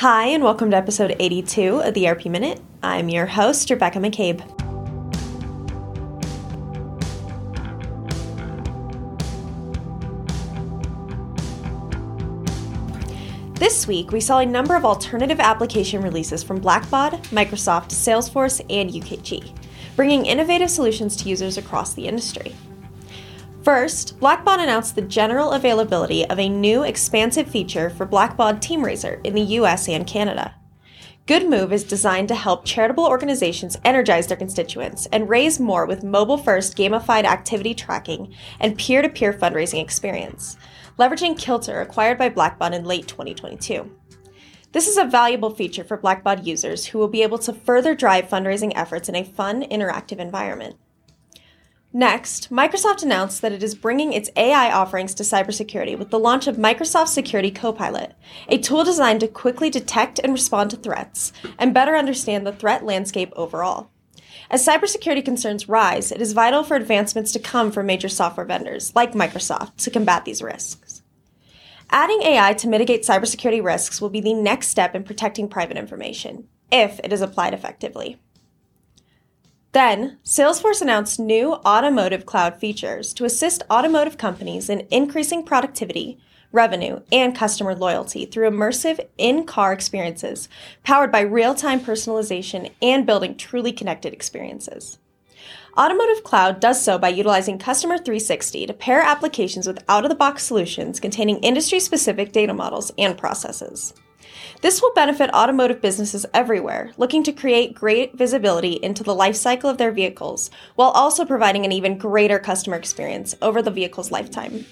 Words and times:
Hi, 0.00 0.26
and 0.26 0.44
welcome 0.44 0.70
to 0.72 0.76
episode 0.76 1.16
82 1.18 1.80
of 1.80 1.94
the 1.94 2.06
ERP 2.06 2.26
Minute. 2.26 2.60
I'm 2.82 3.08
your 3.08 3.24
host, 3.24 3.70
Rebecca 3.70 3.98
McCabe. 3.98 4.42
This 13.54 13.86
week, 13.86 14.12
we 14.12 14.20
saw 14.20 14.40
a 14.40 14.44
number 14.44 14.76
of 14.76 14.84
alternative 14.84 15.40
application 15.40 16.02
releases 16.02 16.42
from 16.42 16.60
Blackbaud, 16.60 17.12
Microsoft, 17.28 17.88
Salesforce, 17.88 18.60
and 18.68 18.90
UKG, 18.90 19.50
bringing 19.96 20.26
innovative 20.26 20.68
solutions 20.68 21.16
to 21.16 21.30
users 21.30 21.56
across 21.56 21.94
the 21.94 22.06
industry. 22.06 22.54
First, 23.66 24.20
Blackbaud 24.20 24.62
announced 24.62 24.94
the 24.94 25.02
general 25.02 25.50
availability 25.50 26.24
of 26.24 26.38
a 26.38 26.48
new 26.48 26.84
expansive 26.84 27.48
feature 27.48 27.90
for 27.90 28.06
Blackbaud 28.06 28.60
TeamRaiser 28.60 29.20
in 29.26 29.34
the 29.34 29.56
US 29.58 29.88
and 29.88 30.06
Canada. 30.06 30.54
Good 31.26 31.50
Move 31.50 31.72
is 31.72 31.82
designed 31.82 32.28
to 32.28 32.36
help 32.36 32.64
charitable 32.64 33.04
organizations 33.04 33.76
energize 33.84 34.28
their 34.28 34.36
constituents 34.36 35.06
and 35.06 35.28
raise 35.28 35.58
more 35.58 35.84
with 35.84 36.04
mobile 36.04 36.38
first 36.38 36.76
gamified 36.76 37.24
activity 37.24 37.74
tracking 37.74 38.32
and 38.60 38.78
peer 38.78 39.02
to 39.02 39.08
peer 39.08 39.32
fundraising 39.32 39.82
experience, 39.82 40.56
leveraging 40.96 41.36
Kilter 41.36 41.80
acquired 41.80 42.18
by 42.18 42.30
Blackbaud 42.30 42.72
in 42.72 42.84
late 42.84 43.08
2022. 43.08 43.90
This 44.70 44.86
is 44.86 44.96
a 44.96 45.04
valuable 45.04 45.50
feature 45.50 45.82
for 45.82 45.98
Blackbaud 45.98 46.46
users 46.46 46.86
who 46.86 47.00
will 47.00 47.08
be 47.08 47.24
able 47.24 47.38
to 47.38 47.52
further 47.52 47.96
drive 47.96 48.28
fundraising 48.28 48.70
efforts 48.76 49.08
in 49.08 49.16
a 49.16 49.24
fun, 49.24 49.64
interactive 49.64 50.20
environment. 50.20 50.76
Next, 51.96 52.50
Microsoft 52.50 53.02
announced 53.02 53.40
that 53.40 53.52
it 53.52 53.62
is 53.62 53.74
bringing 53.74 54.12
its 54.12 54.28
AI 54.36 54.70
offerings 54.70 55.14
to 55.14 55.22
cybersecurity 55.22 55.98
with 55.98 56.10
the 56.10 56.18
launch 56.18 56.46
of 56.46 56.56
Microsoft 56.56 57.08
Security 57.08 57.50
Copilot, 57.50 58.12
a 58.50 58.58
tool 58.58 58.84
designed 58.84 59.20
to 59.20 59.28
quickly 59.28 59.70
detect 59.70 60.18
and 60.18 60.34
respond 60.34 60.70
to 60.72 60.76
threats 60.76 61.32
and 61.58 61.72
better 61.72 61.96
understand 61.96 62.46
the 62.46 62.52
threat 62.52 62.84
landscape 62.84 63.32
overall. 63.34 63.88
As 64.50 64.62
cybersecurity 64.62 65.24
concerns 65.24 65.70
rise, 65.70 66.12
it 66.12 66.20
is 66.20 66.34
vital 66.34 66.62
for 66.62 66.76
advancements 66.76 67.32
to 67.32 67.38
come 67.38 67.72
from 67.72 67.86
major 67.86 68.10
software 68.10 68.44
vendors 68.44 68.94
like 68.94 69.12
Microsoft 69.12 69.76
to 69.76 69.90
combat 69.90 70.26
these 70.26 70.42
risks. 70.42 71.00
Adding 71.88 72.20
AI 72.24 72.52
to 72.52 72.68
mitigate 72.68 73.04
cybersecurity 73.04 73.64
risks 73.64 74.02
will 74.02 74.10
be 74.10 74.20
the 74.20 74.34
next 74.34 74.68
step 74.68 74.94
in 74.94 75.02
protecting 75.02 75.48
private 75.48 75.78
information, 75.78 76.46
if 76.70 77.00
it 77.02 77.10
is 77.10 77.22
applied 77.22 77.54
effectively. 77.54 78.20
Then, 79.76 80.16
Salesforce 80.24 80.80
announced 80.80 81.20
new 81.20 81.52
automotive 81.52 82.24
cloud 82.24 82.58
features 82.58 83.12
to 83.12 83.26
assist 83.26 83.62
automotive 83.70 84.16
companies 84.16 84.70
in 84.70 84.86
increasing 84.90 85.44
productivity, 85.44 86.18
revenue, 86.50 87.00
and 87.12 87.36
customer 87.36 87.74
loyalty 87.74 88.24
through 88.24 88.48
immersive 88.48 89.06
in 89.18 89.44
car 89.44 89.74
experiences 89.74 90.48
powered 90.82 91.12
by 91.12 91.20
real 91.20 91.54
time 91.54 91.80
personalization 91.80 92.72
and 92.80 93.04
building 93.04 93.36
truly 93.36 93.70
connected 93.70 94.14
experiences. 94.14 94.96
Automotive 95.76 96.24
Cloud 96.24 96.58
does 96.58 96.82
so 96.82 96.96
by 96.96 97.10
utilizing 97.10 97.58
Customer 97.58 97.98
360 97.98 98.64
to 98.68 98.72
pair 98.72 99.02
applications 99.02 99.66
with 99.66 99.84
out 99.90 100.06
of 100.06 100.08
the 100.08 100.14
box 100.14 100.42
solutions 100.42 101.00
containing 101.00 101.36
industry 101.40 101.80
specific 101.80 102.32
data 102.32 102.54
models 102.54 102.92
and 102.96 103.18
processes. 103.18 103.92
This 104.62 104.80
will 104.80 104.92
benefit 104.94 105.32
automotive 105.32 105.80
businesses 105.80 106.26
everywhere 106.32 106.92
looking 106.96 107.22
to 107.24 107.32
create 107.32 107.74
great 107.74 108.16
visibility 108.16 108.72
into 108.72 109.02
the 109.02 109.14
life 109.14 109.36
cycle 109.36 109.70
of 109.70 109.78
their 109.78 109.92
vehicles 109.92 110.50
while 110.74 110.90
also 110.90 111.24
providing 111.24 111.64
an 111.64 111.72
even 111.72 111.98
greater 111.98 112.38
customer 112.38 112.76
experience 112.76 113.34
over 113.40 113.62
the 113.62 113.70
vehicle's 113.70 114.10
lifetime. 114.10 114.66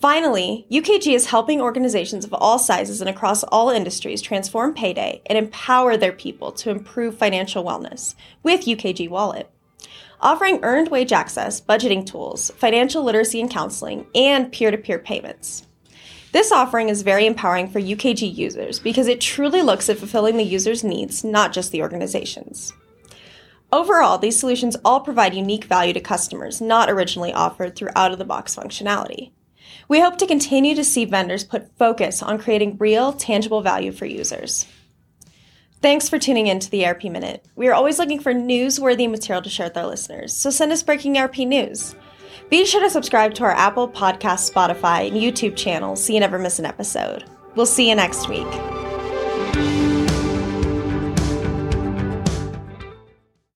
Finally, 0.00 0.64
UKG 0.70 1.12
is 1.12 1.26
helping 1.26 1.60
organizations 1.60 2.24
of 2.24 2.32
all 2.32 2.58
sizes 2.58 3.00
and 3.00 3.10
across 3.10 3.42
all 3.44 3.68
industries 3.68 4.22
transform 4.22 4.72
payday 4.72 5.20
and 5.26 5.36
empower 5.36 5.96
their 5.96 6.12
people 6.12 6.52
to 6.52 6.70
improve 6.70 7.18
financial 7.18 7.64
wellness 7.64 8.14
with 8.44 8.64
UKG 8.64 9.08
Wallet. 9.08 9.50
Offering 10.20 10.60
earned 10.62 10.88
wage 10.88 11.12
access, 11.12 11.60
budgeting 11.60 12.04
tools, 12.04 12.50
financial 12.56 13.04
literacy 13.04 13.40
and 13.40 13.50
counseling, 13.50 14.06
and 14.14 14.52
peer 14.52 14.70
to 14.70 14.78
peer 14.78 14.98
payments. 14.98 15.67
This 16.32 16.52
offering 16.52 16.88
is 16.90 17.02
very 17.02 17.26
empowering 17.26 17.68
for 17.68 17.80
UKG 17.80 18.36
users 18.36 18.78
because 18.78 19.08
it 19.08 19.20
truly 19.20 19.62
looks 19.62 19.88
at 19.88 19.98
fulfilling 19.98 20.36
the 20.36 20.44
user's 20.44 20.84
needs, 20.84 21.24
not 21.24 21.52
just 21.52 21.72
the 21.72 21.80
organization's. 21.80 22.72
Overall, 23.72 24.18
these 24.18 24.38
solutions 24.38 24.76
all 24.84 25.00
provide 25.00 25.34
unique 25.34 25.64
value 25.64 25.92
to 25.92 26.00
customers 26.00 26.60
not 26.60 26.90
originally 26.90 27.32
offered 27.32 27.76
through 27.76 27.90
out 27.96 28.12
of 28.12 28.18
the 28.18 28.24
box 28.24 28.54
functionality. 28.54 29.30
We 29.88 30.00
hope 30.00 30.18
to 30.18 30.26
continue 30.26 30.74
to 30.74 30.84
see 30.84 31.04
vendors 31.04 31.44
put 31.44 31.76
focus 31.78 32.22
on 32.22 32.38
creating 32.38 32.76
real, 32.78 33.12
tangible 33.12 33.62
value 33.62 33.92
for 33.92 34.06
users. 34.06 34.66
Thanks 35.80 36.08
for 36.08 36.18
tuning 36.18 36.46
in 36.46 36.60
to 36.60 36.70
the 36.70 36.84
ERP 36.86 37.04
Minute. 37.04 37.44
We 37.56 37.68
are 37.68 37.74
always 37.74 37.98
looking 37.98 38.20
for 38.20 38.34
newsworthy 38.34 39.08
material 39.08 39.42
to 39.42 39.48
share 39.48 39.66
with 39.66 39.76
our 39.76 39.86
listeners, 39.86 40.34
so 40.34 40.50
send 40.50 40.72
us 40.72 40.82
breaking 40.82 41.16
ERP 41.16 41.38
news. 41.38 41.94
Be 42.50 42.64
sure 42.64 42.80
to 42.80 42.88
subscribe 42.88 43.34
to 43.34 43.44
our 43.44 43.52
Apple 43.52 43.88
Podcast, 43.88 44.50
Spotify, 44.50 45.06
and 45.08 45.16
YouTube 45.16 45.56
channels 45.56 46.04
so 46.04 46.12
you 46.12 46.20
never 46.20 46.38
miss 46.38 46.58
an 46.58 46.64
episode. 46.64 47.24
We'll 47.54 47.66
see 47.66 47.88
you 47.88 47.94
next 47.94 48.28
week. 48.28 48.46